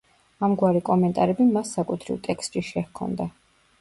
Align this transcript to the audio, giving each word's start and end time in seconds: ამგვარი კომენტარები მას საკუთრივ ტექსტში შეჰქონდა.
ამგვარი 0.45 0.81
კომენტარები 0.87 1.47
მას 1.51 1.73
საკუთრივ 1.77 2.19
ტექსტში 2.29 2.65
შეჰქონდა. 2.71 3.29